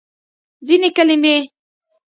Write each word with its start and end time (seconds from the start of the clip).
ځینې 0.67 0.89
کلمې 0.97 1.37